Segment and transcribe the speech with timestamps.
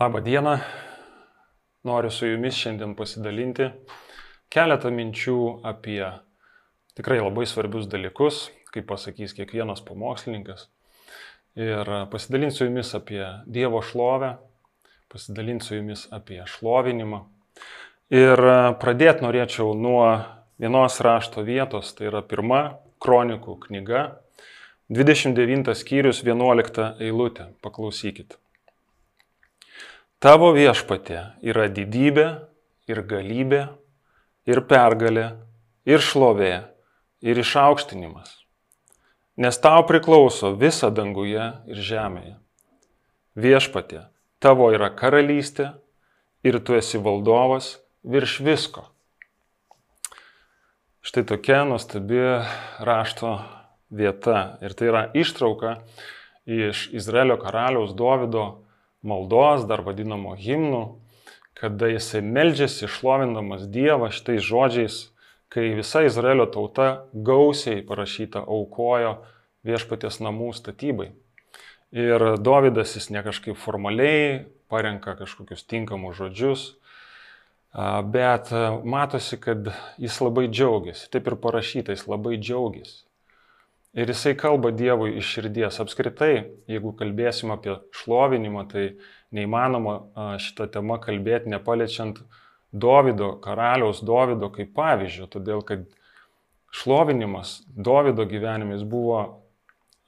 [0.00, 0.58] Labą dieną.
[1.84, 3.64] Noriu su jumis šiandien pasidalinti
[4.54, 5.34] keletą minčių
[5.66, 6.04] apie
[6.94, 8.38] tikrai labai svarbius dalykus,
[8.70, 10.68] kaip pasakys kiekvienas pamokslininkas.
[11.58, 13.24] Ir pasidalinsiu jumis apie
[13.58, 14.36] Dievo šlovę,
[15.10, 17.24] pasidalinsiu jumis apie šlovinimą.
[18.14, 18.46] Ir
[18.78, 20.04] pradėti norėčiau nuo
[20.62, 22.66] vienos rašto vietos, tai yra pirma
[23.02, 24.10] kronikų knyga,
[24.94, 27.50] 29 skyrius 11 eilutė.
[27.66, 28.38] Paklausykit.
[30.18, 32.24] Tavo viešpatė yra didybė
[32.90, 33.60] ir galybė
[34.50, 35.28] ir pergalė
[35.86, 36.54] ir šlovė
[37.22, 38.32] ir išaukštinimas.
[39.38, 42.34] Nes tau priklauso visa danguje ir žemėje.
[43.38, 44.08] Viešpatė,
[44.42, 45.70] tavo yra karalystė
[46.42, 48.88] ir tu esi valdovas virš visko.
[50.98, 52.24] Štai tokia nuostabi
[52.82, 53.36] rašto
[53.86, 54.58] vieta.
[54.66, 55.78] Ir tai yra ištrauka
[56.42, 58.66] iš Izraelio karaliaus Dovido
[59.02, 60.82] maldos, dar vadinamo himnų,
[61.58, 64.98] kada jisai meldžiasi šlovindamas Dievą šitais žodžiais,
[65.50, 69.16] kai visa Izraelio tauta gausiai parašyta aukojo
[69.66, 71.10] viešpatės namų statybai.
[71.96, 76.64] Ir Dovydas jis ne kažkaip formaliai parenka kažkokius tinkamus žodžius,
[78.12, 78.52] bet
[78.84, 81.08] matosi, kad jis labai džiaugiasi.
[81.12, 83.07] Taip ir parašyta, jis labai džiaugiasi.
[83.98, 85.80] Ir jisai kalba Dievui iš širdies.
[85.82, 86.34] Apskritai,
[86.70, 88.84] jeigu kalbėsim apie šlovinimą, tai
[89.34, 92.20] neįmanoma šitą temą kalbėti nepaliečiant
[92.70, 95.88] Dovido, karaliaus Dovido kaip pavyzdžio, todėl kad
[96.70, 99.22] šlovinimas Dovido gyvenime jis buvo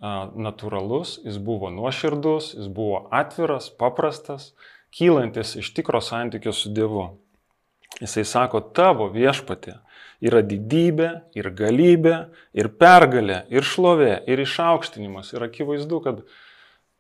[0.01, 4.53] natūralus, jis buvo nuoširdus, jis buvo atviras, paprastas,
[4.97, 7.09] kylantis iš tikro santykio su Dievu.
[8.01, 9.81] Jisai sako, tavo viešpatė
[10.21, 12.15] yra didybė ir galybė
[12.57, 15.33] ir pergalė ir šlovė ir išaukštinimas.
[15.35, 16.23] Ir akivaizdu, kad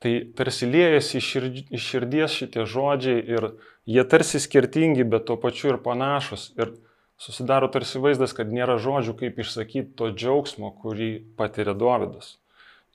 [0.00, 3.50] tai tarsi liejasi iš širdies šitie žodžiai ir
[3.88, 6.50] jie tarsi skirtingi, bet tuo pačiu ir panašus.
[6.56, 6.74] Ir
[7.20, 12.38] susidaro tarsi vaizdas, kad nėra žodžių, kaip išsakyti to džiaugsmo, kurį patiria Dovydas.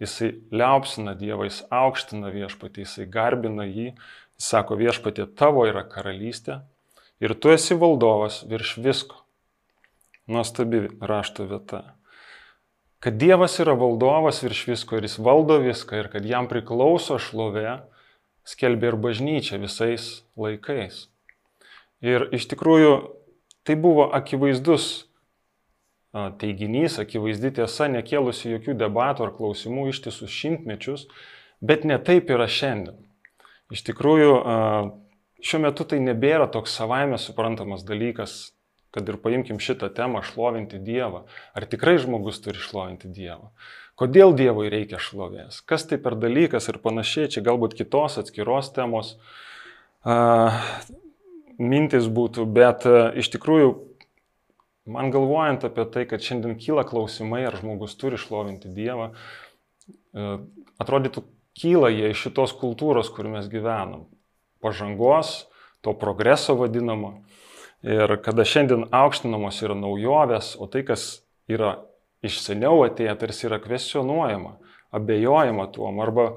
[0.02, 3.94] Jisai liaupsina Dievą, jis aukština viešpatį, jisai garbina jį,
[4.36, 6.64] jis sako viešpatė tavo yra karalystė
[7.24, 9.25] ir tu esi valdovas virš visko.
[10.28, 11.96] Nuostabi rašto vieta.
[13.00, 17.84] Kad Dievas yra valdovas virš visko ir jis valdo viską ir kad jam priklauso šlovė,
[18.46, 21.06] skelbė ir bažnyčia visais laikais.
[22.02, 22.96] Ir iš tikrųjų
[23.66, 25.06] tai buvo akivaizdus
[26.40, 31.08] teiginys, akivaizdi tiesa, nekėlusi jokių debatų ar klausimų ištisus šimtmečius,
[31.62, 32.98] bet ne taip yra šiandien.
[33.74, 34.34] Iš tikrųjų,
[35.44, 38.56] šiuo metu tai nebėra toks savaime suprantamas dalykas
[38.96, 41.26] kad ir paimkim šitą temą šlovinti Dievą.
[41.54, 43.52] Ar tikrai žmogus turi šlovinti Dievą?
[44.00, 45.62] Kodėl Dievui reikia šlovės?
[45.68, 49.14] Kas tai per dalykas ir panašiai, čia galbūt kitos atskiros temos
[50.04, 50.56] uh,
[51.60, 53.70] mintis būtų, bet uh, iš tikrųjų
[54.92, 60.44] man galvojant apie tai, kad šiandien kyla klausimai, ar žmogus turi šlovinti Dievą, uh,
[60.80, 61.24] atrodytų
[61.56, 64.10] kyla jie iš šitos kultūros, kur mes gyvenam.
[64.64, 65.46] Pažangos,
[65.86, 67.22] to progreso vadinamo.
[67.86, 71.76] Ir kada šiandien aukštinamos yra naujovės, o tai, kas yra
[72.26, 74.56] iš seniau atėję, tarsi yra kvestionuojama,
[74.96, 76.32] abejojama tuom, arba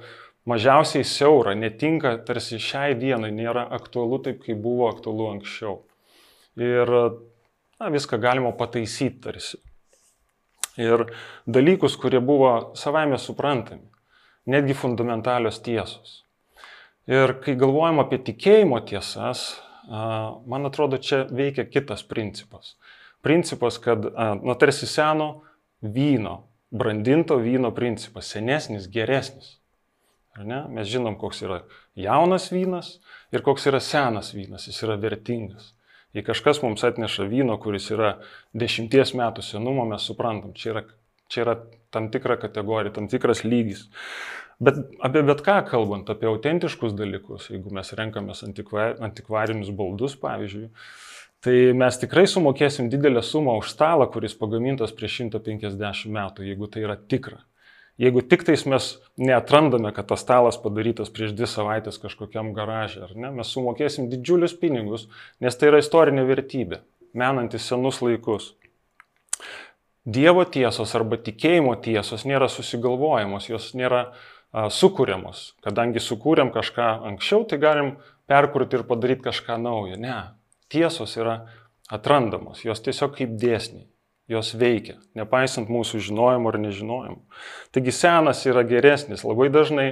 [0.48, 5.78] mažiausiai siaura, netinka tarsi šiai dienai, nėra aktualu taip, kaip buvo aktualu anksčiau.
[6.60, 9.60] Ir na, viską galima pataisyti tarsi.
[10.78, 11.06] Ir
[11.48, 13.88] dalykus, kurie buvo savaime suprantami,
[14.46, 16.26] netgi fundamentalios tiesos.
[17.08, 22.76] Ir kai galvojam apie tikėjimo tiesas, man atrodo, čia veikia kitas principas.
[23.24, 24.04] Principas, kad,
[24.42, 25.42] nu, tarsi seno
[25.80, 29.56] vyno, brandinto vyno principas, senesnis, geresnis.
[30.38, 30.60] Ar ne?
[30.70, 31.62] Mes žinom, koks yra
[31.98, 32.98] jaunas vynas
[33.34, 35.72] ir koks yra senas vynas, jis yra vertingas.
[36.16, 38.14] Jei kažkas mums atneša vyno, kuris yra
[38.56, 40.84] dešimties metų senumo, mes suprantam, čia yra,
[41.28, 41.56] čia yra
[41.94, 43.88] tam tikra kategorija, tam tikras lygis.
[44.58, 50.64] Bet apie bet ką kalbant, apie autentiškus dalykus, jeigu mes renkamės antikvarinius baldus, pavyzdžiui,
[51.46, 56.82] tai mes tikrai sumokėsim didelę sumą už stalą, kuris pagamintas prieš 150 metų, jeigu tai
[56.88, 57.44] yra tikra.
[58.02, 58.88] Jeigu tik tais mes
[59.18, 64.54] neatrandame, kad tas stalas padarytas prieš dvi savaitės kažkokiam garažė, ar ne, mes sumokėsim didžiulius
[64.58, 65.06] pinigus,
[65.42, 66.80] nes tai yra istorinė vertybė,
[67.14, 68.56] menantis senus laikus.
[70.08, 74.22] Dievo tiesos arba tikėjimo tiesos nėra susigalvojamos, jos nėra uh,
[74.52, 75.52] sukūriamos.
[75.64, 77.94] Kadangi sukūrėm kažką anksčiau, tai galim
[78.28, 79.98] perkurti ir padaryti kažką naujo.
[80.00, 80.16] Ne,
[80.72, 81.42] tiesos yra
[81.92, 83.86] atrandamos, jos tiesiog kaip dėsniai,
[84.28, 87.20] jos veikia, nepaisant mūsų žinojimo ar nežinojimo.
[87.72, 89.24] Taigi senas yra geresnis.
[89.24, 89.88] Labai dažnai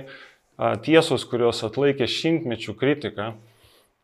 [0.85, 3.31] tiesos, kurios atlaikė šimtmečių kritiką,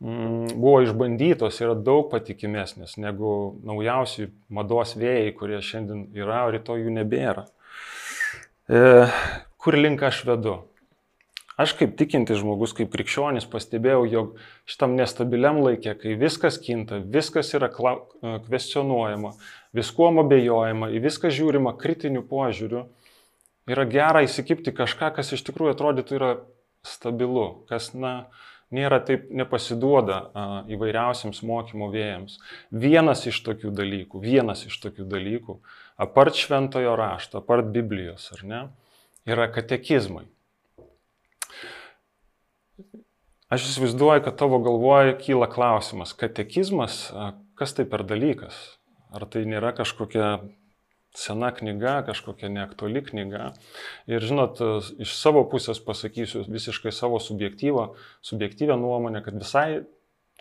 [0.00, 6.84] mm, buvo išbandytos, yra daug patikimesnės negu naujausi mados vėjai, kurie šiandien yra, o rytoj
[6.84, 7.46] jų nebėra.
[8.68, 9.08] E,
[9.62, 10.58] kur link aš vedu?
[11.60, 14.30] Aš kaip tikintis žmogus, kaip krikščionis pastebėjau, jog
[14.66, 19.34] šitam nestabiliam laikė, kai viskas kinta, viskas yra kvestionuojama,
[19.76, 22.86] viskuom abejojama, į viską žiūrima kritiniu požiūriu,
[23.68, 26.32] yra gera įsikipti kažką, kas iš tikrųjų atrodytų yra
[26.88, 28.14] stabilu, kas, na,
[28.72, 32.38] nėra taip nepasiduoda a, įvairiausiams mokymo vėjams.
[32.72, 35.60] Vienas iš tokių dalykų, vienas iš tokių dalykų,
[36.00, 38.62] apart šventojo rašto, apart Biblijos, ar ne,
[39.28, 40.26] yra katekizmai.
[43.52, 47.10] Aš įsivaizduoju, kad tavo galvoje kyla klausimas, katekizmas,
[47.58, 48.56] kas tai per dalykas?
[49.12, 50.38] Ar tai nėra kažkokia
[51.14, 53.50] sena knyga, kažkokia neaktuali knyga.
[54.08, 54.60] Ir žinot,
[55.02, 59.84] iš savo pusės pasakysiu visiškai savo subjektyvę nuomonę, kad visai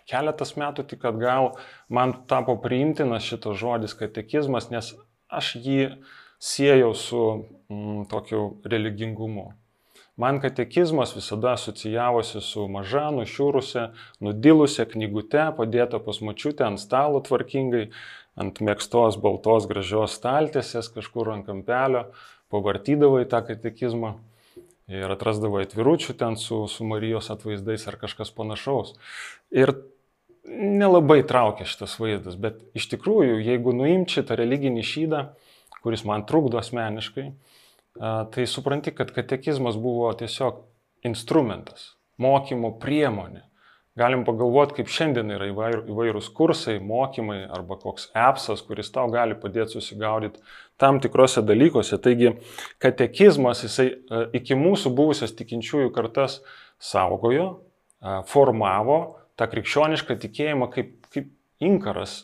[0.08, 1.52] keletas metų tik atgal
[1.92, 4.94] man tapo priimtinas šitas žodis katekizmas, nes
[5.28, 5.82] aš jį
[6.42, 7.22] siejau su
[7.70, 9.52] mm, tokiu religingumu.
[10.16, 13.86] Man katekizmas visada asocijavosi su maža, nušiūrusią,
[14.20, 17.86] nudilusią knygute, padėta pas mačiutę ant stalo tvarkingai,
[18.36, 22.04] ant mėgstos baltos gražios staltėsės kažkur ant kampelio,
[22.52, 24.12] pavartydavai tą katekizmą
[24.92, 28.96] ir atrasdavai atviručių ten su, su Marijos atvaizdais ar kažkas panašaus.
[29.54, 29.72] Ir
[30.44, 35.22] nelabai traukia šitas vaizdas, bet iš tikrųjų, jeigu nuimt šitą religinį šydą,
[35.82, 37.28] kuris man trukdo asmeniškai,
[38.32, 40.62] tai supranti, kad katekizmas buvo tiesiog
[41.08, 41.92] instrumentas,
[42.22, 43.42] mokymo priemonė
[43.92, 49.76] Galim pagalvoti, kaip šiandien yra įvairūs kursai, mokymai arba koks appsas, kuris tau gali padėti
[49.76, 50.40] susigaudyti
[50.80, 51.98] tam tikrose dalykuose.
[52.00, 52.30] Taigi
[52.80, 53.90] katekizmas jisai
[54.38, 56.38] iki mūsų buvusias tikinčiųjų kartas
[56.80, 57.50] saugojo,
[58.32, 58.98] formavo
[59.36, 61.28] tą krikščionišką tikėjimą kaip, kaip
[61.60, 62.22] inkaras,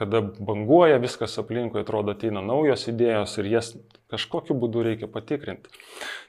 [0.00, 3.66] kada banguoja viskas aplinkui, atrodo, ateina naujos idėjos ir jas
[4.08, 5.68] kažkokiu būdu reikia patikrinti.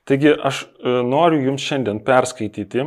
[0.04, 2.84] Taigi aš e, noriu jums šiandien perskaityti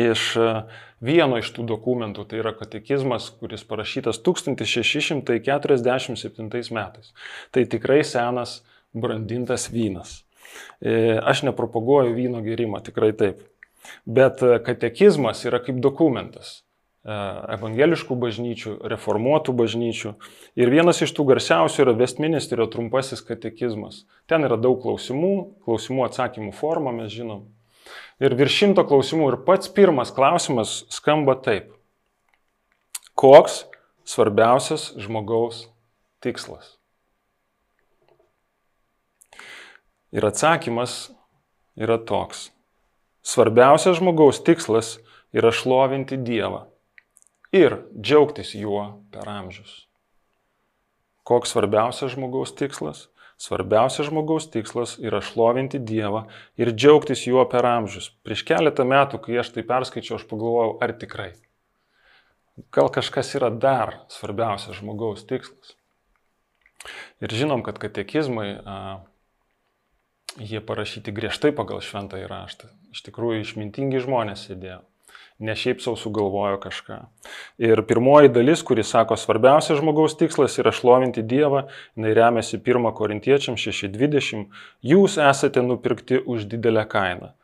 [0.00, 0.64] iš e,
[1.04, 7.12] vieno iš tų dokumentų, tai yra katekizmas, kuris parašytas 1647 metais.
[7.52, 8.64] Tai tikrai senas
[8.96, 10.24] brandintas vynas.
[10.80, 13.44] E, aš nepropaguoju vyno gerimą, tikrai taip.
[14.08, 16.64] Bet katekizmas yra kaip dokumentas
[17.06, 20.14] evangeliškų bažnyčių, reformuotų bažnyčių.
[20.58, 24.04] Ir vienas iš tų garsiausių yra Westminsterio trumpasis katekizmas.
[24.26, 25.34] Ten yra daug klausimų,
[25.66, 27.46] klausimų atsakymų forma, mes žinom
[28.22, 29.30] ir virš šimto klausimų.
[29.32, 31.72] Ir pats pirmas klausimas skamba taip.
[33.16, 33.64] Koks
[34.08, 35.66] svarbiausias žmogaus
[36.24, 36.74] tikslas?
[40.14, 41.10] Ir atsakymas
[41.76, 42.50] yra toks.
[43.26, 44.96] Svarbiausias žmogaus tikslas
[45.34, 46.66] yra šlovinti Dievą
[47.56, 49.86] ir džiaugtis juo per amžius.
[51.26, 53.08] Koks svarbiausias žmogaus tikslas?
[53.36, 56.22] Svarbiausias žmogaus tikslas yra šlovinti Dievą
[56.56, 58.08] ir džiaugtis juo per amžius.
[58.24, 61.32] Prieš keletą metų, kai aš tai perskaičiau, aš pagalvojau, ar tikrai.
[62.72, 65.74] Gal kažkas yra dar svarbiausias žmogaus tikslas.
[67.20, 68.78] Ir žinom, kad katekizmai, a,
[70.40, 72.70] jie parašyti griežtai pagal šventąjį raštą.
[72.96, 74.80] Iš tikrųjų išmintingi žmonės sėdėjo
[75.38, 76.98] ne šiaip savo sugalvojo kažką.
[77.58, 83.58] Ir pirmoji dalis, kuris sako, svarbiausias žmogaus tikslas yra šlovinti Dievą, jinai remiasi 1 Korintiečiam
[83.60, 84.46] 6.20,
[84.82, 87.34] jūs esate nupirkti už didelę kainą.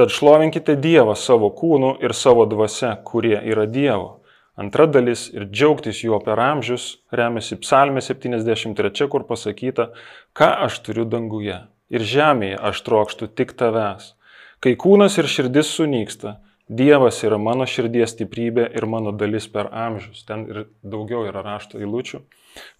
[0.00, 4.20] Tad šlovinkite Dievą savo kūnu ir savo dvasia, kurie yra Dievo.
[4.60, 9.90] Antra dalis ir džiaugtis juo per amžius remiasi psalmė 73, kur pasakyta,
[10.36, 11.58] ką aš turiu danguje.
[11.90, 14.14] Ir žemėje aš trokštų tik tavęs.
[14.60, 16.36] Kai kūnas ir širdis sunyksta,
[16.70, 20.22] Dievas yra mano širdies stiprybė ir mano dalis per amžius.
[20.28, 22.20] Ten ir daugiau yra rašto eilučių,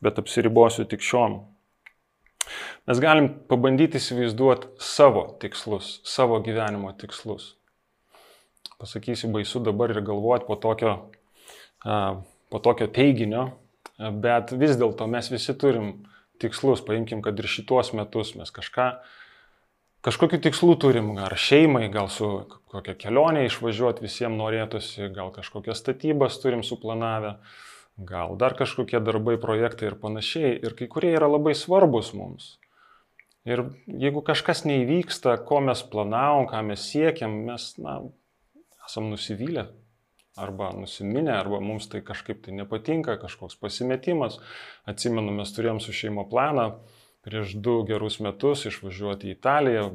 [0.04, 1.40] bet apsiribosiu tik šiom.
[2.86, 7.56] Mes galim pabandyti įsivaizduoti savo tikslus, savo gyvenimo tikslus.
[8.78, 10.94] Pasakysiu baisu dabar ir galvoti po tokio,
[11.82, 13.48] po tokio teiginio,
[13.98, 15.92] bet vis dėlto mes visi turim
[16.38, 16.86] tikslus.
[16.86, 18.92] Paimkim, kad ir šitos metus mes kažką
[20.06, 22.28] kažkokiu tikslu turim, ar šeimai, gal su
[22.70, 27.36] kokia kelionė išvažiuoti visiems norėtųsi, gal kažkokias statybas turim suplanavę,
[27.98, 30.54] gal dar kažkokie darbai, projektai ir panašiai.
[30.64, 32.54] Ir kai kurie yra labai svarbus mums.
[33.48, 38.00] Ir jeigu kažkas neįvyksta, ko mes planavom, ką mes siekiam, mes, na,
[38.86, 39.70] esam nusivylę
[40.40, 44.38] arba nusiminę, arba mums tai kažkaip tai nepatinka, kažkoks pasimetimas.
[44.88, 46.68] Atsimenu, mes turėjom su šeimo planą,
[47.26, 49.86] prieš du gerus metus išvažiuoti į Italiją,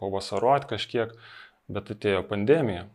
[0.00, 1.14] pavasaruoti kažkiek,
[1.68, 2.86] bet atėjo pandemija.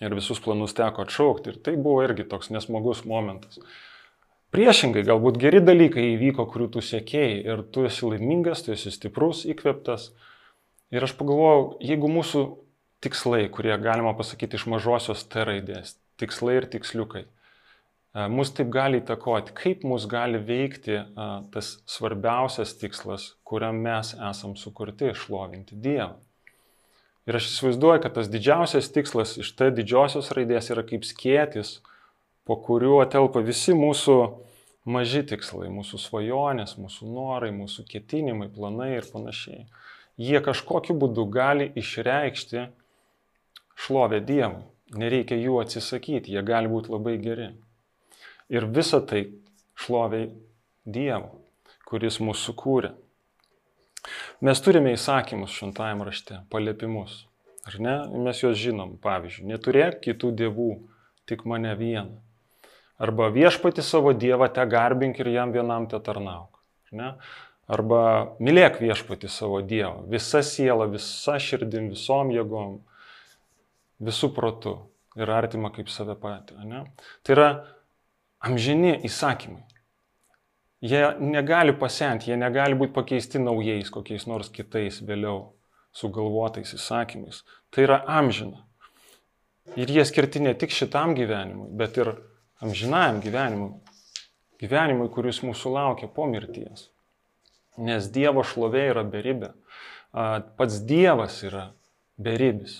[0.00, 1.52] ir visus planus teko atšaukti.
[1.52, 3.60] Ir tai buvo irgi toks nesmagus momentas.
[4.54, 9.42] Priešingai, galbūt geri dalykai įvyko, kurių tu sėkėjai ir tu esi laimingas, tu esi stiprus,
[9.50, 10.12] įkveptas.
[10.94, 12.44] Ir aš pagalvojau, jeigu mūsų
[13.02, 17.24] tikslai, kurie galima pasakyti iš mažosios T raidės, tikslai ir tiksliukai,
[18.14, 21.00] mus taip gali įtakoti, kaip mus gali veikti
[21.54, 26.14] tas svarbiausias tikslas, kuriam mes esam sukurti išlovinti Dievą.
[27.24, 31.78] Ir aš įsivaizduoju, kad tas didžiausias tikslas iš T didžiosios raidės yra kaip skėtis,
[32.44, 34.16] po kuriuo telpa visi mūsų
[34.84, 39.64] maži tikslai, mūsų svajonės, mūsų norai, mūsų ketinimai, planai ir panašiai.
[40.20, 42.68] Jie kažkokiu būdu gali išreikšti
[43.86, 44.62] šlovę Dievui.
[44.94, 47.48] Nereikia jų atsisakyti, jie gali būti labai geri.
[48.52, 49.26] Ir visa tai
[49.80, 50.28] šloviai
[50.84, 51.30] Dievu,
[51.88, 52.90] kuris mūsų sukūrė.
[54.44, 57.22] Mes turime įsakymus šventajame rašte, paliepimus.
[57.64, 57.94] Ar ne?
[58.26, 58.98] Mes juos žinom.
[59.00, 60.68] Pavyzdžiui, neturėk kitų dievų,
[61.28, 62.20] tik mane vieną.
[63.00, 66.60] Arba viešpati savo dievą te garbink ir jam vienam te tarnauk.
[67.64, 68.00] Arba
[68.44, 70.04] mylėk viešpati savo dievą.
[70.12, 72.76] Visa siela, visa širdim, visom jėgom,
[74.04, 74.76] visų protų
[75.16, 76.60] ir artima kaip save patį.
[76.68, 76.84] Ne?
[77.24, 77.48] Tai yra
[78.44, 79.62] amžini įsakymai.
[80.84, 85.54] Jie negali pasenti, jie negali būti pakeisti naujais, kokiais nors kitais vėliau
[85.96, 87.40] sugalvotais įsakymais.
[87.72, 88.66] Tai yra amžina.
[89.80, 92.12] Ir jie skirti ne tik šitam gyvenimui, bet ir
[92.60, 93.78] amžinajam gyvenimui.
[94.60, 96.90] Gyvenimui, kuris mūsų laukia po mirties.
[97.80, 99.54] Nes Dievo šlovė yra beribė.
[100.12, 101.70] Pats Dievas yra
[102.20, 102.76] beribis.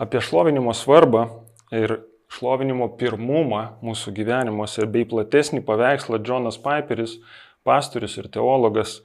[0.00, 1.26] Apie šlovinimo svarbą
[1.70, 2.00] ir
[2.32, 7.18] šlovinimo pirmumą mūsų gyvenimuose bei platesnį paveikslą Jonas Piperis,
[7.66, 9.00] pastorius ir teologas,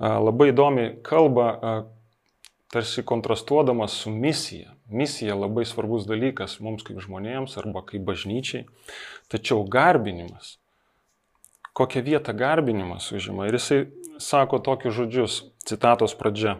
[0.00, 1.48] labai įdomiai kalba,
[2.72, 4.74] tarsi kontrastuodamas su misija.
[4.90, 8.66] Misija labai svarbus dalykas mums kaip žmonėms arba kaip bažnyčiai.
[9.32, 10.56] Tačiau garbinimas,
[11.74, 13.48] kokią vietą garbinimas užima.
[13.48, 13.80] Ir jisai
[14.22, 16.58] sako tokius žodžius, citatos pradžia.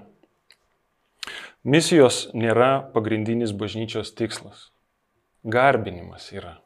[1.66, 4.70] Misijos nėra pagrindinis bažnyčios tikslas
[5.46, 6.56] garbinimas yra.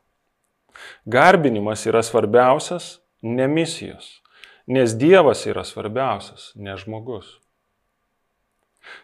[1.05, 4.21] Garbinimas yra svarbiausias, ne misijos,
[4.67, 7.37] nes Dievas yra svarbiausias, ne žmogus.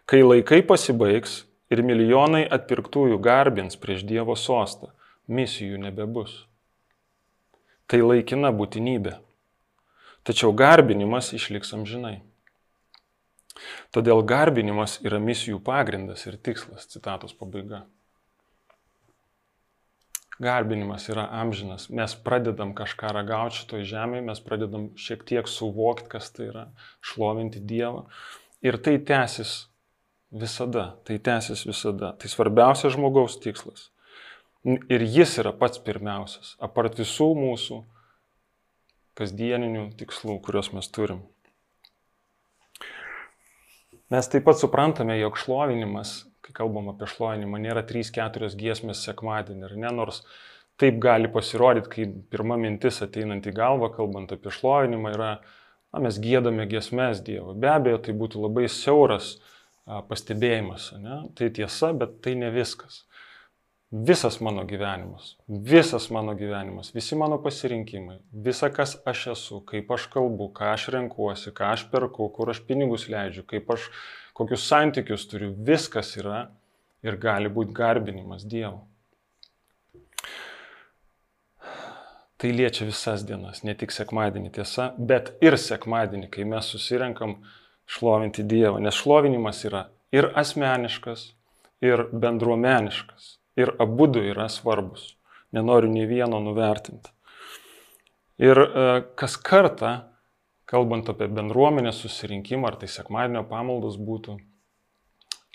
[0.08, 4.94] Kai laikai pasibaigs ir milijonai atpirktųjų garbins prieš Dievo sostą,
[5.28, 6.46] misijų nebebus.
[7.86, 9.18] Tai laikina būtinybė.
[10.26, 12.16] Tačiau garbinimas išliks amžinai.
[13.94, 17.84] Todėl garbinimas yra misijų pagrindas ir tikslas, citatos pabaiga.
[20.42, 21.88] Garbinimas yra amžinas.
[21.88, 26.66] Mes pradedam kažką ragauti šitoj žemėje, mes pradedam šiek tiek suvokti, kas tai yra,
[27.00, 28.04] šlovinti Dievą.
[28.64, 29.54] Ir tai tęsis
[30.30, 32.12] visada, tai tęsis visada.
[32.20, 33.88] Tai svarbiausias žmogaus tikslas.
[34.66, 37.80] Ir jis yra pats pirmiausias, apart visų mūsų
[39.16, 41.22] kasdieninių tikslų, kuriuos mes turim.
[44.12, 49.92] Mes taip pat suprantame, jog šlovinimas kalbam apie šlovinimą, nėra 3-4 giesmės sekmadienį, ar ne,
[50.00, 50.22] nors
[50.80, 55.30] taip gali pasirodyti, kai pirma mintis ateinant į galvą, kalbant apie šlovinimą, yra,
[55.92, 57.56] na, mes gėdame giesmės Dievui.
[57.60, 61.22] Be abejo, tai būtų labai siauras a, pastebėjimas, ne?
[61.38, 63.04] tai tiesa, bet tai ne viskas.
[63.90, 70.08] Visas mano gyvenimas, visas mano gyvenimas, visi mano pasirinkimai, visa, kas aš esu, kaip aš
[70.10, 73.86] kalbu, ką aš renkuosi, ką aš perku, kur aš pinigus leidžiu, kaip aš
[74.36, 76.46] kokius santykius turiu, viskas yra
[77.06, 78.84] ir gali būti garbinimas Dievo.
[82.36, 87.38] Tai liečia visas dienas, ne tik sekmadienį tiesa, bet ir sekmadienį, kai mes susirenkam
[87.88, 91.30] šlovinti Dievą, nes šlovinimas yra ir asmeniškas,
[91.80, 95.14] ir bendruomeniškas, ir abu du yra svarbus.
[95.56, 97.08] Nenoriu nei vieno nuvertinti.
[98.42, 99.92] Ir e, kas kartą
[100.70, 104.36] kalbant apie bendruomenės susirinkimą, ar tai sekmadienio pamaldos būtų,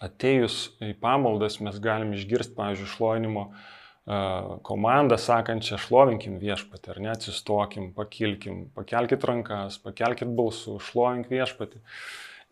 [0.02, 3.46] atėjus į pamaldas mes galim išgirsti, pavyzdžiui, šlovinimo
[4.66, 11.84] komandą sakančią, šlovinkim viešpatį, ar ne, atsistokim, pakilkim, pakelkite rankas, pakelkite balsų, šlovink viešpatį.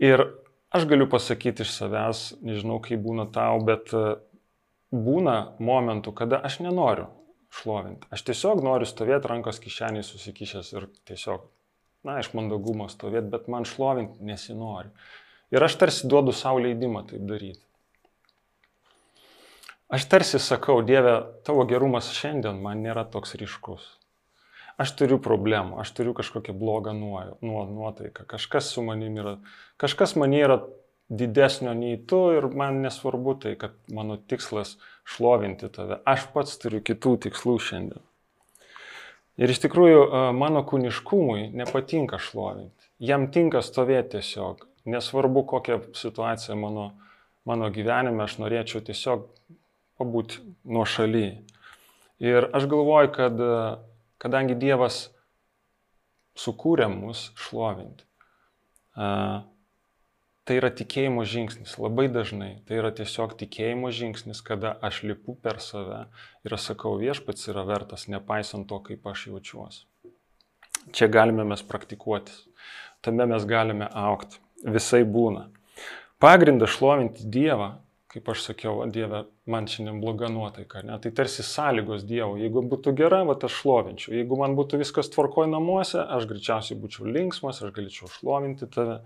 [0.05, 0.27] Ir
[0.69, 3.89] aš galiu pasakyti iš savęs, nežinau, kaip būna tau, bet
[4.93, 7.09] būna momentų, kada aš nenoriu
[7.49, 8.05] šlovinti.
[8.13, 11.49] Aš tiesiog noriu stovėti rankos kišeniai susikišęs ir tiesiog
[12.07, 14.91] na, iš mandagumo stovėti, bet man šlovinti nesinori.
[15.53, 17.63] Ir aš tarsi duodu savo leidimą taip daryti.
[19.89, 21.15] Aš tarsi sakau, Dieve,
[21.47, 23.87] tavo gerumas šiandien man nėra toks ryškus.
[24.79, 29.33] Aš turiu problemų, aš turiu kažkokią blogą nuotaiką, kažkas su manimi yra,
[29.81, 30.61] kažkas man yra
[31.09, 34.77] didesnio nei tu ir man nesvarbu tai, kad mano tikslas
[35.09, 35.97] šlovinti tave.
[36.05, 38.05] Aš pats turiu kitų tikslų šiandien.
[39.39, 42.89] Ir iš tikrųjų mano kūniškumui nepatinka šlovinti.
[42.99, 44.65] Jam tinka stovėti tiesiog.
[44.89, 46.89] Nesvarbu, kokia situacija mano,
[47.47, 49.29] mano gyvenime, aš norėčiau tiesiog
[49.99, 51.29] pabūti nuo šaly.
[52.19, 53.39] Ir aš galvoju, kad
[54.19, 55.05] kadangi Dievas
[56.39, 58.03] sukūrė mus šlovinti,
[60.49, 61.75] tai yra tikėjimo žingsnis.
[61.77, 66.07] Labai dažnai tai yra tiesiog tikėjimo žingsnis, kada aš lipu per save
[66.47, 69.83] ir sakau, viešpats yra vertas, nepaisant to, kaip aš jaučiuosi.
[70.95, 72.47] Čia galime mes praktikuotis,
[73.05, 75.51] tame mes galime aukti, visai būna.
[76.19, 77.69] Pagrindas šlovinti Dievą,
[78.09, 80.97] kaip aš sakiau, Dieve, man šiandien bloga nuotaika, ne?
[81.03, 82.39] tai tarsi sąlygos Dievo.
[82.41, 84.15] Jeigu būtų gera, va aš šlovinčiau.
[84.17, 89.03] Jeigu man būtų viskas tvarkoj namuose, aš greičiausiai būčiau linksmas, aš galėčiau šlovinti tave.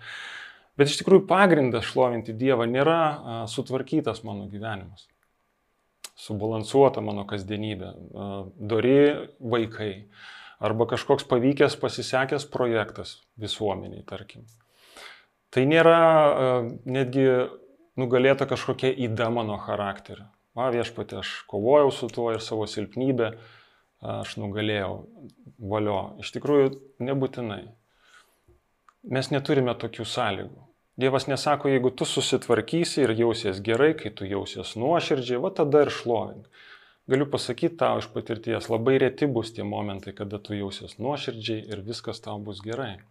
[0.80, 5.06] Bet iš tikrųjų pagrindas šlovinti Dievą nėra a, sutvarkytas mano gyvenimas,
[6.18, 8.98] subalansuota mano kasdienybė, a, dori
[9.40, 9.92] vaikai
[10.64, 14.48] arba kažkoks pavykęs pasisekęs projektas visuomeniai, tarkim.
[15.54, 16.54] Tai nėra a,
[16.90, 17.28] netgi
[18.00, 20.32] nugalėta kažkokia įda mano charakterio.
[20.58, 23.34] Va viešpatė, aš kovojau su tuo ir savo silpnybę
[24.04, 24.98] aš nugalėjau.
[25.64, 26.00] Valio.
[26.22, 27.64] Iš tikrųjų, nebūtinai.
[29.04, 30.62] Mes neturime tokių sąlygų.
[30.96, 35.92] Dievas nesako, jeigu tu susitvarkysi ir jausies gerai, kai tu jausies nuoširdžiai, va tada ir
[35.92, 36.46] šlovink.
[37.12, 41.84] Galiu pasakyti tau iš patirties, labai reti bus tie momentai, kada tu jausies nuoširdžiai ir
[41.84, 43.02] viskas tau bus gerai.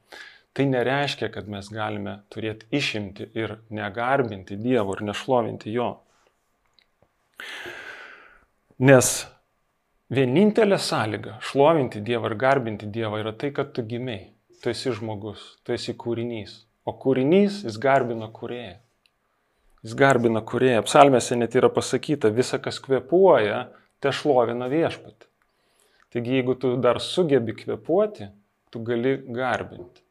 [0.56, 5.92] Tai nereiškia, kad mes galime turėti išimti ir negarbinti Dievo ir nešlovinti Jo.
[8.80, 9.14] Nes
[10.08, 14.31] vienintelė sąlyga šlovinti Dievą ir garbinti Dievą yra tai, kad tu gimiai
[14.62, 16.62] tu esi žmogus, tu esi kūrinys.
[16.87, 18.78] O kūrinys, jis garbina kurėją.
[19.83, 20.85] Jis garbina kurėją.
[20.87, 23.66] Psalmėse net yra pasakyta, visa, kas kvepuoja,
[24.02, 25.26] te šlovina viešpatį.
[26.12, 28.29] Taigi, jeigu tu dar sugebi kvepuoti,
[28.70, 30.03] tu gali garbinti.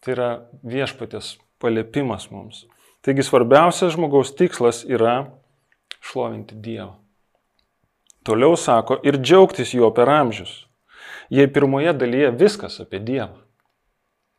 [0.00, 0.28] Tai yra
[0.64, 2.64] viešpatės paliepimas mums.
[3.04, 5.26] Taigi svarbiausias žmogaus tikslas yra
[6.00, 6.94] šlovinti Dievą.
[8.24, 10.62] Toliau sako ir džiaugtis juo per amžius.
[11.32, 13.43] Jei pirmoje dalyje viskas apie Dievą,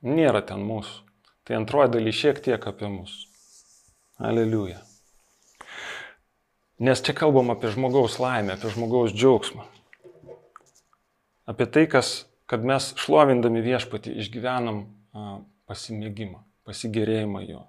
[0.07, 1.03] nėra ten mūsų.
[1.45, 3.13] Tai antroji daly šiek tiek apie mus.
[4.17, 4.79] Aleliuja.
[6.85, 9.67] Nes čia kalbam apie žmogaus laimę, apie žmogaus džiaugsmą.
[11.45, 14.81] Apie tai, kas, kad mes šlovindami viešpatį išgyvenam
[15.69, 17.61] pasimėgimą, pasigėrėjimą jo.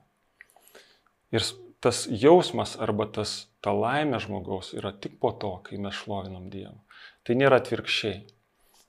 [1.34, 1.44] Ir
[1.84, 6.78] tas jausmas arba tas, ta laimė žmogaus yra tik po to, kai mes šlovinam Dievą.
[7.26, 8.22] Tai nėra atvirkščiai.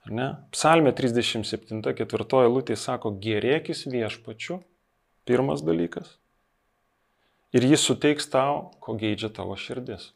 [0.06, 0.28] Ne?
[0.54, 4.62] Psalmė 37, ketvirtoji lūtė sako, gerėkis viešpačiu,
[5.28, 6.14] pirmas dalykas.
[7.52, 10.12] Ir jis suteiks tau, ko geidžia tavo širdis.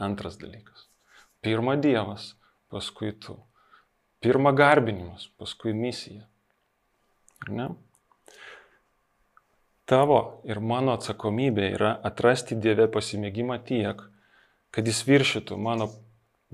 [0.00, 0.88] Antras dalykas.
[1.44, 2.32] Pirma Dievas,
[2.72, 3.36] paskui tu.
[4.24, 6.24] Pirma garbinimas, paskui misija.
[7.48, 7.68] Ne?
[9.84, 14.00] Tavo ir mano atsakomybė yra atrasti Dieve pasimėgimą tiek,
[14.72, 15.90] kad jis viršytų mano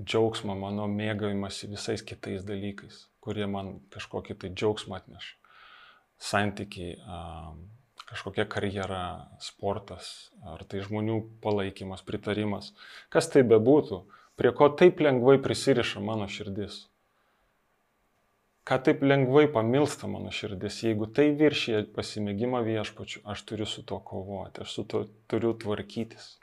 [0.03, 5.37] džiaugsmą, mano mėgavimąsi visais kitais dalykais, kurie man kažkokį tai džiaugsmą atneša.
[6.21, 6.97] Santykiai,
[8.11, 9.03] kažkokia karjera,
[9.41, 12.73] sportas, ar tai žmonių palaikymas, pritarimas,
[13.13, 14.03] kas tai bebūtų,
[14.37, 16.85] prie ko taip lengvai prisiriša mano širdis.
[18.67, 23.97] Ką taip lengvai pamilsta mano širdis, jeigu tai viršyje pasimėgimą viešpačiu, aš turiu su to
[24.05, 26.35] kovoti, aš su to turiu tvarkytis.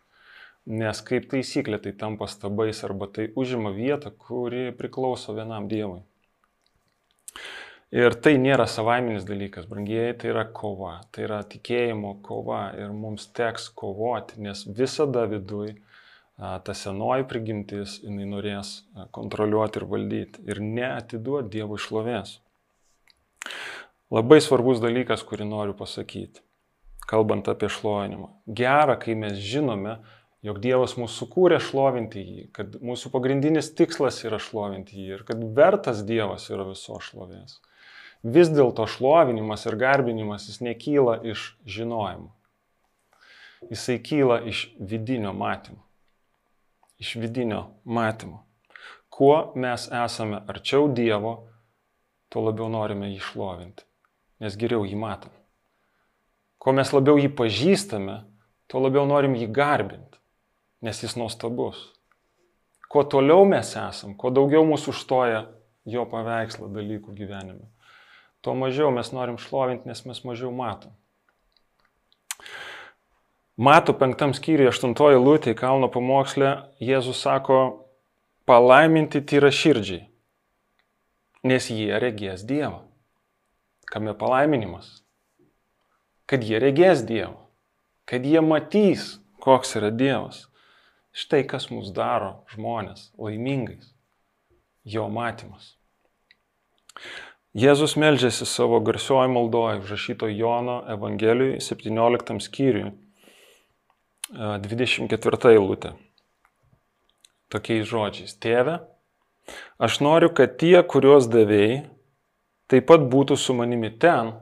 [0.68, 6.02] Nes kaip taisyklė tai tampa stabais arba tai užima vietą, kuri priklauso vienam Dievui.
[7.88, 13.30] Ir tai nėra savaiminis dalykas, brangieji, tai yra kova, tai yra tikėjimo kova ir mums
[13.32, 15.72] teks kovoti, nes visada viduj
[16.36, 18.74] ta senoji prigimtis, jinai norės
[19.16, 22.36] kontroliuoti ir valdyti ir neatiduoti Dievui šlovės.
[24.12, 26.44] Labai svarbus dalykas, kurį noriu pasakyti,
[27.08, 28.30] kalbant apie šlovinimą.
[28.60, 29.96] Gera, kai mes žinome,
[30.46, 35.42] jog Dievas mūsų sukūrė šlovinti jį, kad mūsų pagrindinis tikslas yra šlovinti jį ir kad
[35.56, 37.58] vertas Dievas yra viso šlovės.
[38.22, 42.32] Vis dėlto šlovinimas ir garbinimas jis nekyla iš žinojimo.
[43.70, 45.82] Jisai kyla iš vidinio matymo.
[46.98, 48.44] Iš vidinio matymo.
[49.10, 51.48] Kuo mes esame arčiau Dievo,
[52.30, 53.86] tuo labiau norime jį šlovinti,
[54.42, 55.32] nes geriau jį matom.
[56.62, 58.20] Kuo mes labiau jį pažįstame,
[58.70, 60.07] tuo labiau norim jį garbinti
[60.82, 61.80] nes jis nuostabus.
[62.88, 65.42] Kuo toliau mes esam, kuo daugiau mūsų užstoja
[65.88, 67.66] jo paveikslą dalykų gyvenime,
[68.40, 70.94] tuo mažiau mes norim šlovinti, nes mes mažiau matom.
[73.58, 77.88] Mato penktam skyriui, aštuntoji lūtė kalno pamokslę, Jėzus sako,
[78.48, 80.06] palaiminti tyra širdžiai,
[81.44, 82.86] nes jie regės Dievą.
[83.88, 85.02] Kame palaiminimas?
[86.28, 87.36] Kad jie regės Dievą,
[88.08, 90.47] kad jie matys, koks yra Dievas.
[91.18, 93.90] Štai kas mus daro žmonės laimingais.
[94.86, 95.74] Jo matymas.
[97.58, 102.92] Jėzus melžiasi savo garsioji maldoje, užrašyto Jono Evangelijoje 17 skyriui,
[104.30, 105.94] 24 eilutė.
[107.48, 108.34] Tokiais žodžiais.
[108.36, 108.76] Tėve,
[109.80, 111.86] aš noriu, kad tie, kuriuos davėjai,
[112.68, 114.34] taip pat būtų su manimi ten,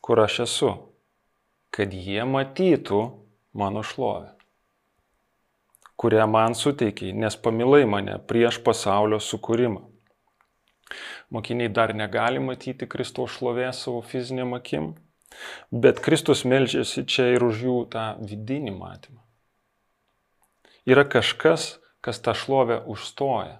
[0.00, 0.72] kur aš esu,
[1.70, 3.02] kad jie matytų
[3.52, 4.32] mano šlovę,
[5.96, 9.82] kurią man suteikiai, nes pamilai mane prieš pasaulio sukūrimą.
[11.32, 14.92] Mokiniai dar negali matyti Kristaus šlovės savo fiziniam akim,
[15.72, 19.22] bet Kristus melžiasi čia ir už jų tą vidinį matymą.
[20.86, 23.58] Yra kažkas, kas tą šlovę užstoja.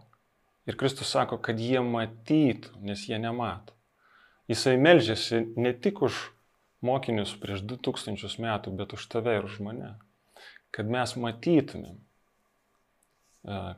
[0.67, 3.75] Ir Kristus sako, kad jie matytų, nes jie nemato.
[4.47, 6.19] Jisai melžiasi ne tik už
[6.87, 9.97] mokinius prieš 2000 metų, bet už tave ir už mane.
[10.71, 12.06] Kad mes matytumėm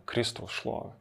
[0.09, 0.95] Kristaus šlovę.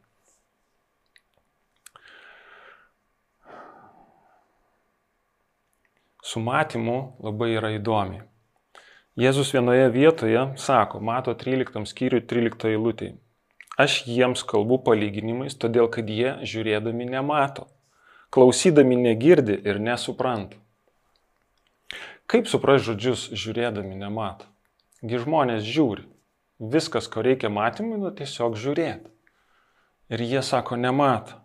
[6.22, 8.20] Su matymu labai yra įdomi.
[9.18, 13.16] Jėzus vienoje vietoje sako, mato 13 skyriui 13 eilutėje,
[13.80, 17.64] aš jiems kalbu palyginimais, todėl kad jie žiūrėdami nemato,
[18.30, 20.60] klausydami negirdi ir nesupranta.
[22.28, 24.44] Kaip supras žodžius žiūrėdami nemato?
[25.00, 26.04] Gi žmonės žiūri.
[26.58, 29.12] Viskas, ko reikia matymui, nu tiesiog žiūrėti.
[30.10, 31.36] Ir jie sako, nemato.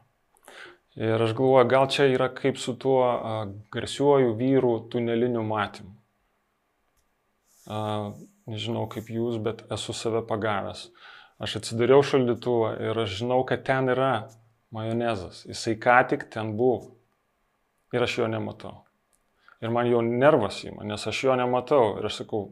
[0.97, 3.34] Ir aš galvoju, gal čia yra kaip su tuo a,
[3.73, 5.93] garsiuoju vyrų tuneliniu matymu.
[7.65, 7.80] A,
[8.49, 10.88] nežinau kaip jūs, bet esu save pagavęs.
[11.41, 14.13] Aš atsidariau šaldytuvą ir aš žinau, kad ten yra
[14.73, 15.43] majonezas.
[15.49, 16.93] Jisai ką tik ten buvo.
[17.93, 18.84] Ir aš jo nematau.
[19.62, 21.97] Ir man jau nervas įma, nes aš jo nematau.
[21.99, 22.47] Ir aš sakau,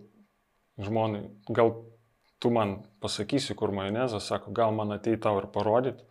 [0.81, 1.73] žmonai, gal
[2.41, 6.03] tu man pasakysi, kur majonezas, sako, gal man atei tau ir parodyti.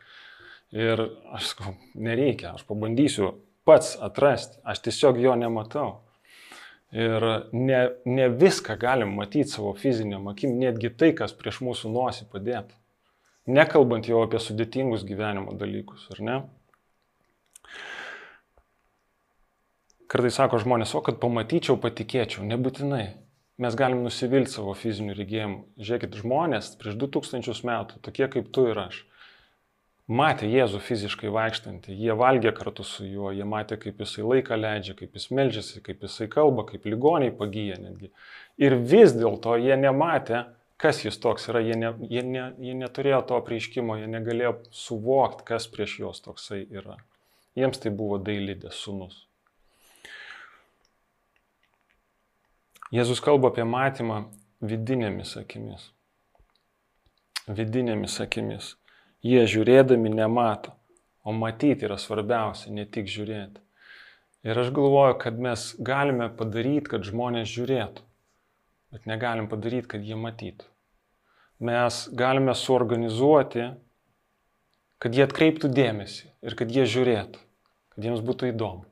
[0.71, 1.03] Ir
[1.35, 3.33] aš sakau, nereikia, aš pabandysiu
[3.67, 5.89] pats atrasti, aš tiesiog jo nematau.
[6.95, 12.27] Ir ne, ne viską galim matyti savo fiziniam akim, netgi tai, kas prieš mūsų nosį
[12.31, 12.79] padėta.
[13.51, 16.37] Nekalbant jau apie sudėtingus gyvenimo dalykus, ar ne?
[20.11, 23.05] Kartais sako žmonės, o kad pamatyčiau, patikėčiau, nebūtinai.
[23.61, 25.59] Mes galim nusivilti savo fizinių regėjimų.
[25.85, 29.03] Žiūrėkit, žmonės prieš 2000 metų, tokie kaip tu ir aš,
[30.09, 34.97] matė Jėzų fiziškai vaikštantį, jie valgė kartu su juo, jie matė, kaip jisai laiką leidžia,
[34.97, 38.09] kaip jis melžiasi, kaip jisai kalba, kaip ligoniai pagyja netgi.
[38.65, 40.47] Ir vis dėlto jie nematė,
[40.81, 45.45] kas jis toks yra, jie, ne, jie, ne, jie neturėjo to prieiškimo, jie negalėjo suvokti,
[45.53, 46.97] kas prieš juos toksai yra.
[47.61, 49.27] Jiems tai buvo dailydės sunus.
[52.91, 54.25] Jėzus kalba apie matymą
[54.67, 55.85] vidinėmis akimis.
[57.47, 58.73] Vidinėmis akimis.
[59.23, 60.73] Jie žiūrėdami nemato,
[61.23, 63.63] o matyti yra svarbiausia, ne tik žiūrėti.
[64.43, 68.03] Ir aš galvoju, kad mes galime padaryti, kad žmonės žiūrėtų,
[68.91, 70.67] bet negalim padaryti, kad jie matytų.
[71.71, 73.71] Mes galime suorganizuoti,
[74.99, 77.47] kad jie atkreiptų dėmesį ir kad jie žiūrėtų,
[77.95, 78.89] kad jiems būtų įdomu,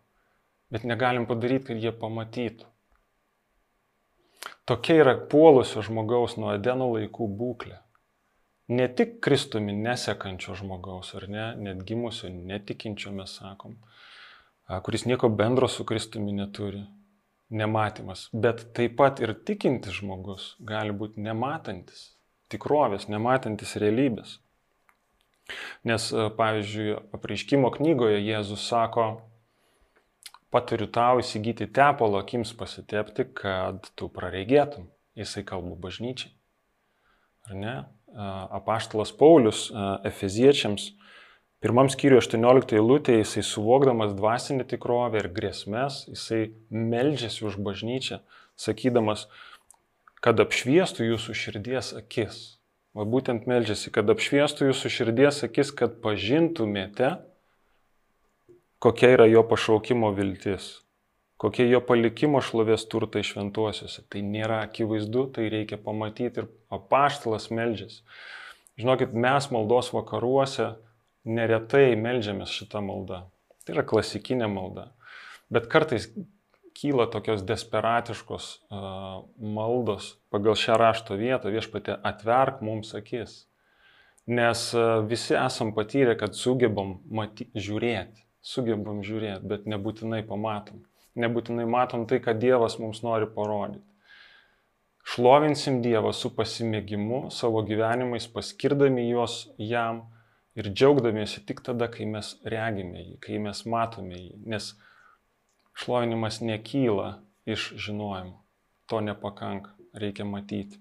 [0.70, 2.68] bet negalim padaryti, kad jie pamatytų.
[4.68, 7.78] Tokia yra puolusio žmogaus nuo Edeno laikų būklė.
[8.68, 13.78] Ne tik Kristumi nesekančio žmogaus, ar ne, net gimusio, netikinčio mes sakom,
[14.84, 16.82] kuris nieko bendro su Kristumi neturi,
[17.48, 22.10] nematymas, bet taip pat ir tikintis žmogus gali būti nematantis
[22.52, 24.36] tikrovės, nematantis realybės.
[25.88, 29.08] Nes, pavyzdžiui, apreiškimo knygoje Jėzus sako,
[30.54, 34.88] paturiu tau įsigyti tepalo akims pasitepti, kad tu praregėtum.
[35.18, 36.30] Jisai kalba bažnyčiai.
[37.48, 37.76] Ar ne?
[38.50, 39.68] apaštalas Paulius
[40.04, 40.92] Efeziečiams,
[41.62, 48.22] pirmam skyriui 18 eilutėje, jisai suvokdamas dvasinį tikrovę ir grėsmės, jisai meldžiasi už bažnyčią,
[48.58, 49.26] sakydamas,
[50.24, 52.58] kad apšviestų jūsų širdies akis.
[52.96, 57.18] Va būtent meldžiasi, kad apšviestų jūsų širdies akis, kad pažintumėte,
[58.78, 60.76] kokia yra jo pašaukimo viltis
[61.38, 64.04] kokie jo palikimo šlovės turtai šventuosiuose.
[64.10, 68.02] Tai nėra akivaizdu, tai reikia pamatyti ir apaštalas meldžiasi.
[68.78, 70.72] Žinokit, mes maldos vakaruose
[71.28, 73.24] neretai meldžiamės šitą maldą.
[73.64, 74.90] Tai yra klasikinė malda.
[75.50, 76.10] Bet kartais
[76.78, 83.44] kyla tokios desperatiškos uh, maldos pagal šią rašto vietą, viešpatė atverk mums akis.
[84.30, 90.82] Nes uh, visi esam patyrę, kad sugebam maty, žiūrėti, sugebam žiūrėti, bet nebūtinai pamatom.
[91.18, 93.84] Nebūtinai matom tai, ką Dievas mums nori parodyti.
[95.08, 100.02] Šlovinsim Dievą su pasimėgimu savo gyvenimais, paskirdami juos jam
[100.58, 104.34] ir džiaugdamiesi tik tada, kai mes regime jį, kai mes matome jį.
[104.52, 104.74] Nes
[105.78, 107.14] šlovinimas nekyla
[107.48, 108.36] iš žinojimo.
[108.92, 110.80] To nepakanka, reikia matyti.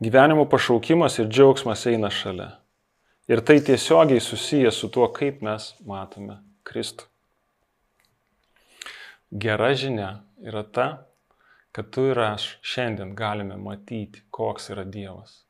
[0.00, 2.59] Gyvenimo pašaukimas ir džiaugsmas eina šalia.
[3.30, 7.04] Ir tai tiesiogiai susijęs su tuo, kaip mes matome Kristų.
[9.30, 10.08] Gera žinia
[10.42, 10.86] yra ta,
[11.70, 15.44] kad tu ir aš šiandien galime matyti, koks yra Dievas.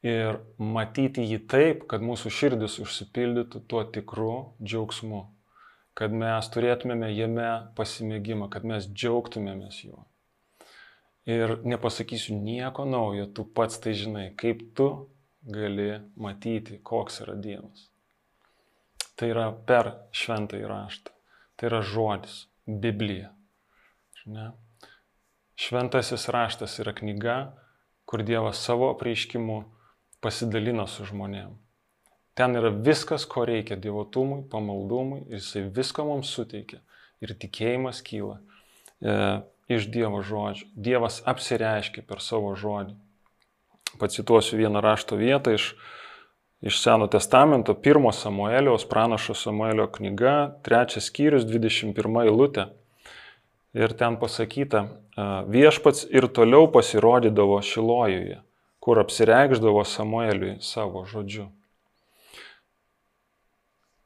[0.00, 4.32] Ir matyti jį taip, kad mūsų širdis užsipildytų tuo tikru
[4.64, 5.26] džiaugsmu,
[5.92, 10.06] kad mes turėtumėme jame pasimėgimą, kad mes džiaugtumėmės juo.
[11.28, 14.94] Ir nepasakysiu nieko naujo, tu pats tai žinai, kaip tu
[15.44, 17.88] gali matyti, koks yra Dievas.
[19.14, 21.12] Tai yra per šventą įraštą.
[21.54, 23.30] Tai yra žodis, Biblija.
[24.26, 24.50] Ne?
[25.54, 27.36] Šventasis raštas yra knyga,
[28.04, 29.60] kur Dievas savo apreiškimu
[30.24, 31.52] pasidalino su žmonėm.
[32.34, 36.80] Ten yra viskas, ko reikia dievotumui, pamaldumui ir jisai viską mums suteikia.
[37.22, 39.14] Ir tikėjimas kyla e,
[39.70, 40.66] iš Dievo žodžio.
[40.74, 42.96] Dievas apsireiškia per savo žodį.
[43.98, 45.72] Pacituosiu vieną rašto vietą iš,
[46.60, 52.68] iš Seno testamento, pirmo Samuelio, pranašo Samuelio knyga, trečias skyrius, 21 eilutė.
[53.74, 54.84] Ir ten pasakyta,
[55.50, 58.38] viešpats ir toliau pasirodydavo Šilojuje,
[58.78, 61.48] kur apsireikždavo Samueliui savo žodžiu.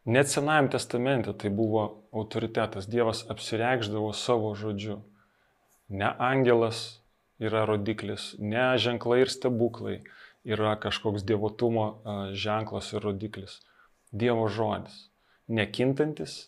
[0.08, 2.88] Net Senajame testamente tai buvo autoritetas.
[2.88, 5.02] Dievas apsireikždavo savo žodžiu.
[5.88, 6.97] Ne angelas
[7.38, 9.96] yra rodiklis, ne ženklai ir stebuklai
[10.48, 11.88] yra kažkoks dievotumo
[12.32, 13.60] ženklas ir rodiklis.
[14.12, 15.08] Dievo žodis.
[15.48, 16.46] Nekintantis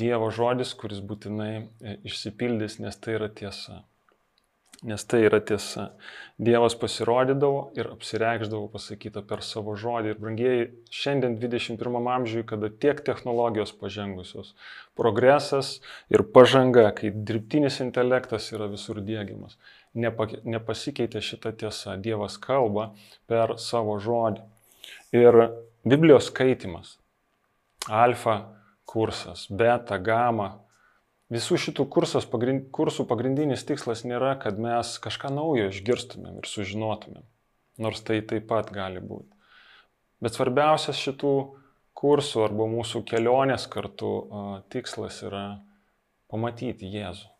[0.00, 3.82] Dievo žodis, kuris būtinai e, išsipildys, nes tai yra tiesa
[4.82, 5.92] nes tai yra tiesa.
[6.42, 10.14] Dievas pasirodydavo ir apsireikždavo pasakyta per savo žodį.
[10.14, 14.54] Ir brangieji, šiandien 21 amžiuje, kada tiek technologijos pažengusios,
[14.98, 15.76] progresas
[16.12, 19.54] ir pažanga, kai dirbtinis intelektas yra visur dėgiamas,
[19.94, 21.98] nepasikeitė šita tiesa.
[22.00, 22.92] Dievas kalba
[23.30, 24.42] per savo žodį.
[25.16, 25.38] Ir
[25.84, 26.96] Biblijos skaitimas,
[27.90, 28.38] alfa
[28.88, 30.62] kursas, beta, gama,
[31.32, 31.86] Visų šitų
[32.28, 37.24] pagrind, kursų pagrindinis tikslas nėra, kad mes kažką naujo išgirstumėm ir sužinotumėm,
[37.80, 39.30] nors tai taip pat gali būti.
[40.20, 41.32] Bet svarbiausias šitų
[41.96, 44.10] kursų arba mūsų kelionės kartu
[44.74, 45.62] tikslas yra
[46.28, 47.30] pamatyti Jėzų.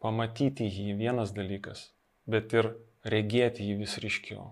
[0.00, 1.90] Pamatyti jį vienas dalykas,
[2.24, 2.72] bet ir
[3.04, 4.46] regėti jį vis ryškiau.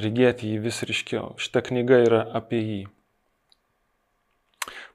[0.00, 1.34] Regėti jį vis ryškiau.
[1.42, 2.82] Šita knyga yra apie jį.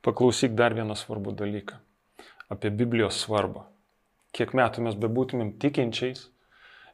[0.05, 1.81] Paklausyk dar vieną svarbų dalyką
[2.49, 3.65] apie Biblijos svarbą.
[4.35, 6.27] Kiek metų mes bebūtumėm tikinčiais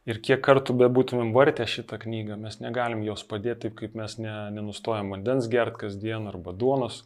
[0.08, 4.34] ir kiek kartų bebūtumėm vartę šitą knygą, mes negalim jos padėti taip, kaip mes ne,
[4.54, 7.02] nenustojam vandens gert kasdien arba duonos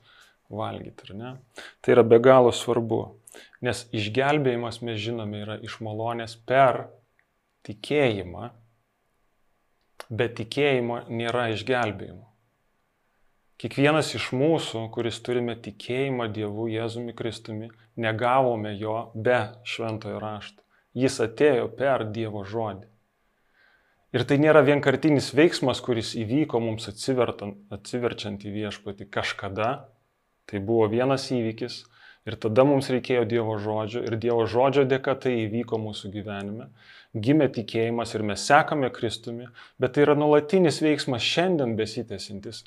[0.52, 1.32] valgyti, ar ne?
[1.82, 3.00] Tai yra be galo svarbu,
[3.64, 6.87] nes išgelbėjimas, mes žinome, yra iš malonės per
[7.66, 8.51] tikėjimą,
[10.11, 12.25] bet tikėjimo nėra išgelbėjimo.
[13.57, 20.61] Kiekvienas iš mūsų, kuris turime tikėjimą Dievu Jėzumi Kristumi, negavome jo be šventojo rašto.
[20.96, 22.85] Jis atėjo per Dievo žodį.
[24.16, 29.70] Ir tai nėra vienkartinis veiksmas, kuris įvyko mums atsiverčiant į viešpatį kažkada.
[30.46, 31.83] Tai buvo vienas įvykis
[32.26, 36.70] ir tada mums reikėjo Dievo žodžio ir Dievo žodžio dėka tai įvyko mūsų gyvenime.
[37.16, 39.46] Gimė tikėjimas ir mes sekame Kristumi,
[39.80, 42.64] bet tai yra nuolatinis veiksmas šiandien besitęsintis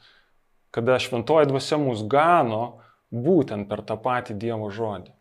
[0.71, 5.13] kada šventoji dvasia mus gano būtent per tą patį Dievo žodį.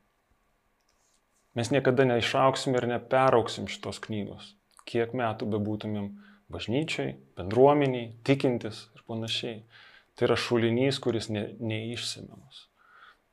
[1.57, 4.53] Mes niekada neišauksim ir neperauksim šitos knygos,
[4.87, 6.11] kiek metų bebūtumėm
[6.53, 9.62] bažnyčiai, bendruomeniai, tikintis ir panašiai.
[10.18, 12.68] Tai yra šulinys, kuris ne, neišsimiamas.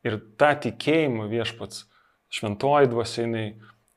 [0.06, 1.88] Ir tą tikėjimą viešpats
[2.36, 3.48] šventoji dvasia jinai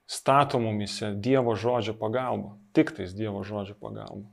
[0.09, 4.25] stato mumise Dievo žodžio pagalba, tik tais Dievo žodžio pagalba.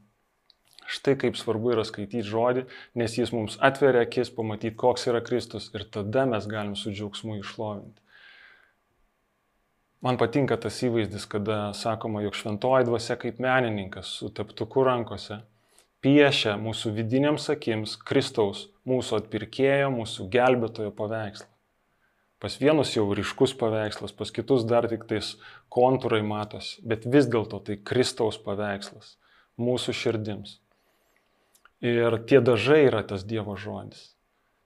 [0.86, 2.68] Štai kaip svarbu yra skaityti žodį,
[3.02, 7.40] nes jis mums atveria akis pamatyti, koks yra Kristus ir tada mes galim su džiaugsmu
[7.42, 8.02] išlovinti.
[10.06, 15.42] Man patinka tas įvaizdis, kada sakoma, jog šventoji dvasia kaip menininkas su teptuku rankose
[16.06, 21.55] piešia mūsų vidiniams akims Kristaus, mūsų atpirkėjo, mūsų gelbėtojo paveikslą.
[22.40, 25.36] Pas vienus jau ryškus paveikslas, pas kitus dar tik tais
[25.72, 29.16] kontūrai matosi, bet vis dėlto tai Kristaus paveikslas
[29.62, 30.60] mūsų širdims.
[31.86, 34.12] Ir tie dažai yra tas Dievo žodis.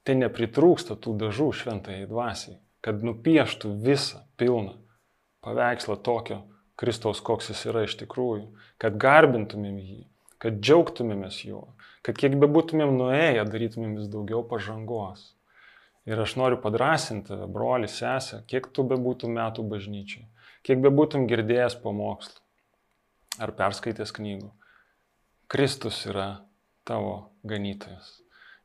[0.07, 4.77] Tai nepritrūksta tų dažų šventai dvasiai, kad nupieštų visą pilną
[5.45, 6.43] paveikslą tokio
[6.79, 8.47] Kristaus, koks jis yra iš tikrųjų,
[8.81, 9.99] kad garbintumėm jį,
[10.39, 11.65] kad džiaugtumėmės juo,
[12.07, 15.33] kad kiek bebūtumėm nuėję, darytumėm vis daugiau pažangos.
[16.09, 20.25] Ir aš noriu padrasinti broli, sesę, kiek tu bebūtum metų bažnyčiai,
[20.65, 24.49] kiek bebūtum girdėjęs pamokslų ar perskaitęs knygų.
[25.49, 26.29] Kristus yra
[26.89, 28.19] tavo ganytojas.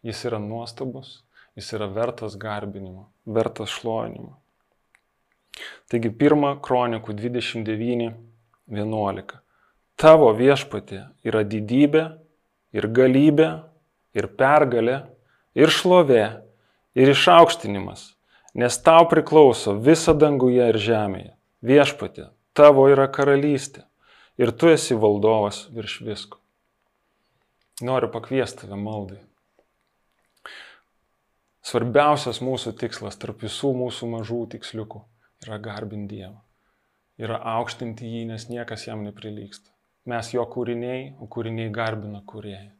[0.04, 1.18] Jis yra nuostabus,
[1.56, 4.34] jis yra vertas garbinimo, vertas šlovinimo.
[5.92, 8.14] Taigi 1 kronikų 29,
[8.72, 9.36] 11.
[10.00, 12.04] Tavo viešpatė yra didybė
[12.74, 13.50] ir galybė
[14.16, 14.96] ir pergalė
[15.54, 16.24] ir šlovė
[16.94, 18.12] ir išaukštinimas,
[18.54, 21.32] nes tau priklauso visa danguje ir žemėje.
[21.64, 23.86] Viešpatė, tavo yra karalystė
[24.38, 26.40] ir tu esi valdovas virš visko.
[27.82, 29.18] Noriu pakviesti tave maldai.
[31.64, 35.00] Svarbiausias mūsų tikslas tarp visų mūsų mažų tiksliukų
[35.46, 36.36] yra garbinti Dievą.
[37.18, 39.70] Yra aukštinti jį, nes niekas jam neprilyksta.
[40.10, 42.74] Mes jo kūriniai, o kūriniai garbina kūrėjai.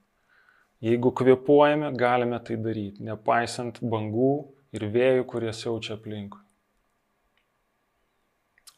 [0.84, 4.32] Jeigu kvepuojame, galime tai daryti, nepaisant bangų
[4.76, 6.42] ir vėjų, kurie siaučia aplinkui.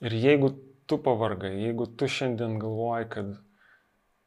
[0.07, 0.53] Ir jeigu
[0.87, 3.35] tu pavargai, jeigu tu šiandien galvoji, kad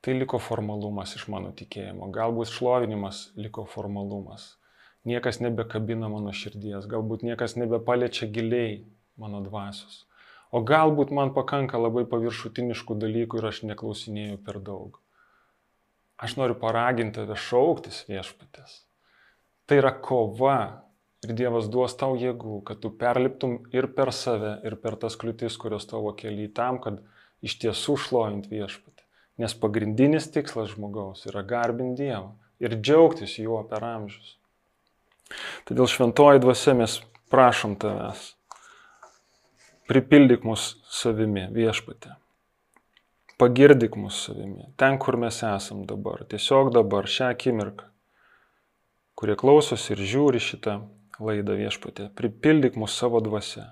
[0.03, 4.57] tai liko formalumas iš mano tikėjimo, galbūt šlovinimas liko formalumas,
[5.07, 8.79] niekas nebekabina mano širdies, galbūt niekas nebepaliečia giliai
[9.15, 10.03] mano dvasios.
[10.51, 14.98] O galbūt man pakanka labai paviršutiniškų dalykų ir aš neklausinėjau per daug.
[16.19, 18.81] Aš noriu paraginti tave šauktis viešpatės.
[19.69, 20.59] Tai yra kova
[21.23, 25.55] ir Dievas duos tau jėgų, kad tu perliptum ir per save, ir per tas kliūtis,
[25.61, 26.99] kurios tavo keliai tam, kad
[27.45, 29.05] iš tiesų šlovint viešpatį.
[29.39, 34.35] Nes pagrindinis tikslas žmogaus yra garbinti Dievą ir džiaugtis juo per amžius.
[35.69, 36.99] Todėl šventoji dvasia mes
[37.31, 38.33] prašom tavęs.
[39.87, 42.17] Pripildyk mus savimi viešpatė
[43.39, 47.87] pagirdyk mus savimi, ten, kur mes esam dabar, tiesiog dabar, šią akimirką,
[49.19, 50.75] kurie klausosi ir žiūri šitą
[51.23, 53.65] laidą viešpatė, pripildyk mus savo dvasia,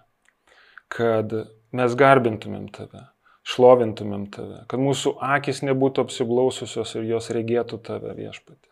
[0.92, 1.36] kad
[1.76, 3.04] mes garbintumėm tave,
[3.48, 8.72] šlovintumėm tave, kad mūsų akis nebūtų apsiblaususios ir jos regėtų tave viešpatė.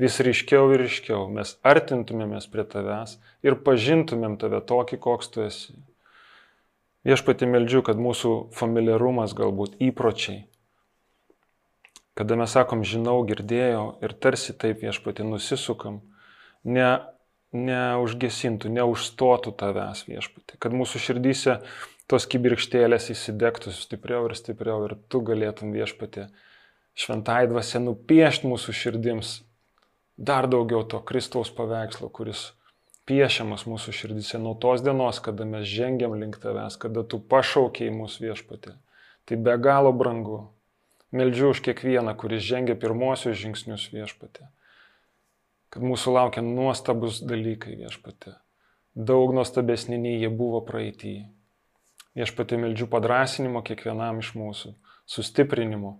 [0.00, 5.74] Vis ryškiau ir ryškiau mes artintumėmės prie tavęs ir pažintumėm tave tokį, koks tu esi.
[7.02, 10.44] Viešpati meldžiu, kad mūsų familiarumas galbūt įpročiai,
[12.14, 15.98] kada mes sakom žinau, girdėjau ir tarsi taip viešpati nusisukam,
[16.62, 16.90] ne,
[17.52, 21.58] neužgesintų, neužstotų tavęs viešpati, kad mūsų širdyse
[22.08, 26.28] tos kibirkštėlės įsidegtų stipriau ir stipriau ir tu galėtum viešpati
[26.98, 29.40] šventai dvasia nupiešti mūsų širdims
[30.16, 32.52] dar daugiau to Kristaus paveikslo, kuris
[33.08, 38.28] piešiamas mūsų širdise nuo tos dienos, kada mes žengiam link tavęs, kada tu pašaukiai mūsų
[38.28, 38.74] viešpatį.
[39.26, 40.40] Tai be galo brangu.
[41.12, 44.48] Meldžiu už kiekvieną, kuris žengia pirmosius žingsnius viešpatį.
[45.72, 48.34] Kad mūsų laukia nuostabus dalykai viešpatį.
[48.92, 51.26] Daug nuostabesni nei jie buvo praeitįje.
[52.16, 54.74] Viešpatį meldžiu padrasinimo kiekvienam iš mūsų,
[55.08, 55.94] sustiprinimo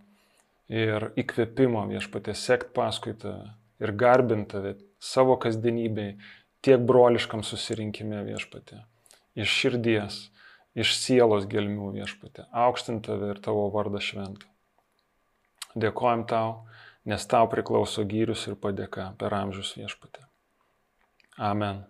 [0.72, 3.48] ir įkvėpimo viešpatį sekt paskui tave
[3.82, 6.18] ir garbint tave savo kasdienybėje
[6.62, 8.82] tiek broliškam susirinkime viešpatė.
[9.38, 10.18] Iš širdies,
[10.78, 12.46] iš sielos gelmių viešpatė.
[12.64, 14.48] Aukštint tave ir tavo vardą šventą.
[15.72, 16.58] Dėkojom tau,
[17.08, 20.26] nes tau priklauso gyrius ir padėka per amžius viešpatė.
[21.40, 21.86] Amen.